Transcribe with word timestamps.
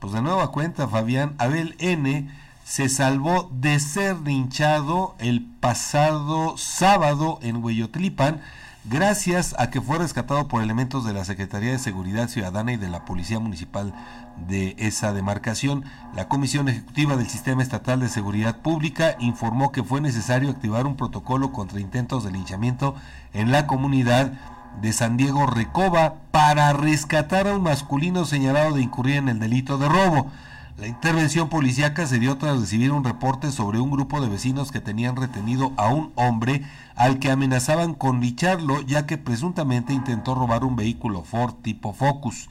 Pues 0.00 0.14
de 0.14 0.22
nueva 0.22 0.50
cuenta, 0.50 0.88
Fabián, 0.88 1.34
Abel 1.36 1.76
N 1.78 2.26
se 2.64 2.88
salvó 2.88 3.50
de 3.52 3.78
ser 3.80 4.18
linchado 4.20 5.14
el 5.18 5.44
pasado 5.44 6.56
sábado 6.56 7.38
en 7.42 7.62
Hueyotlipan 7.62 8.40
gracias 8.84 9.54
a 9.58 9.68
que 9.68 9.82
fue 9.82 9.98
rescatado 9.98 10.48
por 10.48 10.62
elementos 10.62 11.04
de 11.04 11.12
la 11.12 11.26
Secretaría 11.26 11.72
de 11.72 11.78
Seguridad 11.78 12.28
Ciudadana 12.28 12.72
y 12.72 12.78
de 12.78 12.88
la 12.88 13.04
Policía 13.04 13.40
Municipal 13.40 13.92
de 14.48 14.74
esa 14.78 15.12
demarcación. 15.12 15.84
La 16.14 16.28
Comisión 16.28 16.70
Ejecutiva 16.70 17.16
del 17.16 17.28
Sistema 17.28 17.62
Estatal 17.62 18.00
de 18.00 18.08
Seguridad 18.08 18.56
Pública 18.62 19.16
informó 19.18 19.70
que 19.70 19.84
fue 19.84 20.00
necesario 20.00 20.48
activar 20.48 20.86
un 20.86 20.96
protocolo 20.96 21.52
contra 21.52 21.78
intentos 21.78 22.24
de 22.24 22.30
linchamiento 22.30 22.94
en 23.34 23.52
la 23.52 23.66
comunidad 23.66 24.32
de 24.80 24.92
San 24.92 25.16
Diego 25.16 25.46
Recoba 25.46 26.14
para 26.30 26.72
rescatar 26.72 27.48
a 27.48 27.54
un 27.54 27.62
masculino 27.62 28.24
señalado 28.24 28.74
de 28.74 28.82
incurrir 28.82 29.16
en 29.16 29.28
el 29.28 29.38
delito 29.38 29.78
de 29.78 29.88
robo. 29.88 30.30
La 30.78 30.86
intervención 30.86 31.50
policíaca 31.50 32.06
se 32.06 32.18
dio 32.18 32.38
tras 32.38 32.58
recibir 32.58 32.90
un 32.90 33.04
reporte 33.04 33.50
sobre 33.50 33.80
un 33.80 33.90
grupo 33.90 34.20
de 34.22 34.30
vecinos 34.30 34.72
que 34.72 34.80
tenían 34.80 35.16
retenido 35.16 35.72
a 35.76 35.88
un 35.88 36.10
hombre 36.14 36.62
al 36.96 37.18
que 37.18 37.30
amenazaban 37.30 37.92
con 37.92 38.20
licharlo 38.20 38.80
ya 38.80 39.04
que 39.04 39.18
presuntamente 39.18 39.92
intentó 39.92 40.34
robar 40.34 40.64
un 40.64 40.76
vehículo 40.76 41.22
Ford 41.22 41.56
tipo 41.62 41.92
Focus. 41.92 42.48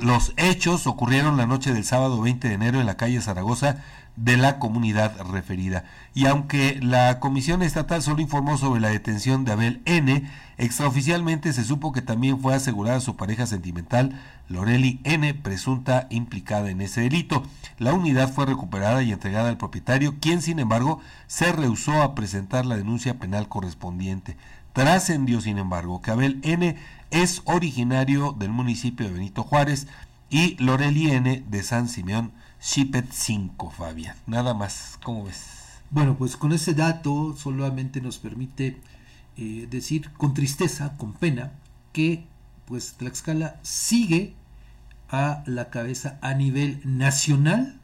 Los 0.00 0.32
hechos 0.38 0.86
ocurrieron 0.86 1.36
la 1.36 1.46
noche 1.46 1.74
del 1.74 1.84
sábado 1.84 2.20
20 2.22 2.48
de 2.48 2.54
enero 2.54 2.80
en 2.80 2.86
la 2.86 2.96
calle 2.96 3.20
Zaragoza 3.20 3.76
de 4.16 4.36
la 4.36 4.58
comunidad 4.58 5.14
referida. 5.30 5.84
Y 6.14 6.26
aunque 6.26 6.78
la 6.82 7.18
Comisión 7.20 7.62
Estatal 7.62 8.02
solo 8.02 8.22
informó 8.22 8.56
sobre 8.56 8.80
la 8.80 8.88
detención 8.88 9.44
de 9.44 9.52
Abel 9.52 9.82
N., 9.84 10.28
extraoficialmente 10.56 11.52
se 11.52 11.64
supo 11.64 11.92
que 11.92 12.02
también 12.02 12.40
fue 12.40 12.54
asegurada 12.54 13.00
su 13.00 13.16
pareja 13.16 13.46
sentimental, 13.46 14.18
Loreli 14.48 15.00
N., 15.04 15.34
presunta 15.34 16.06
implicada 16.10 16.70
en 16.70 16.80
ese 16.80 17.02
delito. 17.02 17.42
La 17.78 17.92
unidad 17.92 18.32
fue 18.32 18.46
recuperada 18.46 19.02
y 19.02 19.12
entregada 19.12 19.48
al 19.48 19.58
propietario, 19.58 20.16
quien 20.20 20.40
sin 20.40 20.58
embargo 20.58 21.00
se 21.26 21.52
rehusó 21.52 22.02
a 22.02 22.14
presentar 22.14 22.64
la 22.64 22.76
denuncia 22.76 23.18
penal 23.18 23.48
correspondiente. 23.48 24.36
Trascendió, 24.72 25.40
sin 25.40 25.58
embargo, 25.58 26.00
que 26.00 26.10
Abel 26.10 26.40
N. 26.42 26.76
es 27.10 27.42
originario 27.44 28.32
del 28.32 28.50
municipio 28.50 29.06
de 29.06 29.12
Benito 29.12 29.42
Juárez 29.42 29.86
y 30.30 30.56
Loreli 30.62 31.10
N. 31.10 31.44
de 31.46 31.62
San 31.62 31.88
Simeón 31.88 32.32
Shipet 32.60 33.10
5, 33.10 33.70
Fabián. 33.70 34.16
Nada 34.26 34.54
más, 34.54 34.98
¿cómo 35.02 35.24
ves? 35.24 35.62
Bueno, 35.90 36.16
pues 36.16 36.38
con 36.38 36.52
ese 36.52 36.72
dato 36.72 37.36
solamente 37.36 38.00
nos 38.00 38.16
permite 38.16 38.80
eh, 39.36 39.66
decir 39.70 40.10
con 40.12 40.32
tristeza, 40.32 40.96
con 40.96 41.12
pena, 41.12 41.52
que 41.92 42.24
pues 42.64 42.94
Tlaxcala 42.94 43.60
sigue 43.62 44.34
a 45.10 45.42
la 45.44 45.68
cabeza 45.68 46.18
a 46.22 46.32
nivel 46.32 46.80
nacional 46.84 47.78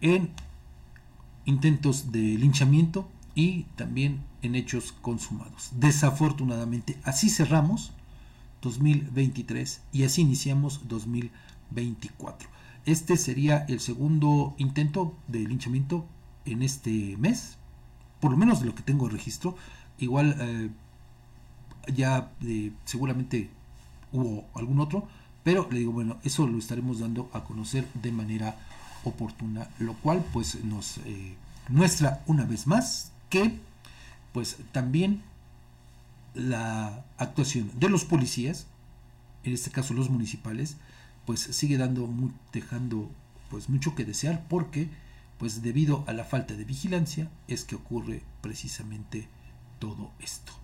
en 0.00 0.30
intentos 1.46 2.12
de 2.12 2.20
linchamiento 2.20 3.08
y 3.34 3.64
también 3.76 4.22
en 4.42 4.54
hechos 4.54 4.92
consumados. 4.92 5.70
Desafortunadamente, 5.76 6.98
así 7.04 7.28
cerramos 7.28 7.92
2023 8.62 9.80
y 9.92 10.04
así 10.04 10.22
iniciamos 10.22 10.88
2024. 10.88 12.48
Este 12.86 13.16
sería 13.16 13.64
el 13.68 13.80
segundo 13.80 14.54
intento 14.58 15.14
de 15.28 15.40
linchamiento 15.40 16.06
en 16.44 16.62
este 16.62 17.16
mes, 17.18 17.56
por 18.20 18.30
lo 18.30 18.36
menos 18.36 18.60
de 18.60 18.66
lo 18.66 18.74
que 18.74 18.82
tengo 18.82 19.08
registro. 19.08 19.56
Igual 19.98 20.36
eh, 20.40 20.70
ya 21.94 22.32
eh, 22.42 22.72
seguramente 22.84 23.50
hubo 24.12 24.44
algún 24.54 24.80
otro, 24.80 25.06
pero 25.42 25.68
le 25.70 25.80
digo, 25.80 25.92
bueno, 25.92 26.18
eso 26.22 26.46
lo 26.46 26.58
estaremos 26.58 27.00
dando 27.00 27.30
a 27.32 27.44
conocer 27.44 27.86
de 27.94 28.12
manera 28.12 28.56
oportuna, 29.04 29.68
lo 29.78 29.94
cual 29.94 30.24
pues 30.32 30.62
nos 30.64 30.98
eh, 30.98 31.34
muestra 31.68 32.22
una 32.26 32.44
vez 32.44 32.66
más 32.66 33.12
que 33.30 33.58
pues 34.32 34.58
también 34.72 35.22
la 36.34 37.04
actuación 37.16 37.70
de 37.78 37.88
los 37.88 38.04
policías, 38.04 38.66
en 39.44 39.54
este 39.54 39.70
caso 39.70 39.94
los 39.94 40.10
municipales, 40.10 40.76
pues 41.24 41.40
sigue 41.40 41.78
dando 41.78 42.08
dejando 42.52 43.10
pues 43.48 43.68
mucho 43.68 43.94
que 43.94 44.04
desear 44.04 44.44
porque 44.48 44.88
pues 45.38 45.62
debido 45.62 46.04
a 46.06 46.12
la 46.12 46.24
falta 46.24 46.54
de 46.54 46.64
vigilancia 46.64 47.30
es 47.48 47.64
que 47.64 47.74
ocurre 47.74 48.22
precisamente 48.42 49.26
todo 49.78 50.12
esto. 50.20 50.60